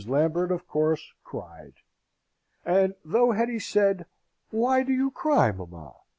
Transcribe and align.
Lambert, 0.07 0.51
of 0.51 0.67
course, 0.67 1.13
cried: 1.23 1.73
and 2.65 2.95
though 3.05 3.33
Hetty 3.33 3.59
said, 3.59 4.07
"Why 4.49 4.81
do 4.81 4.91
you 4.93 5.11
cry, 5.11 5.51
mamma? 5.51 5.93